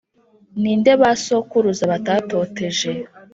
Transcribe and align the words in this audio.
Ni 0.61 0.73
nde 0.79 0.93
ba 1.01 1.11
sokuruza 1.25 1.83
batatoteje 1.91 2.91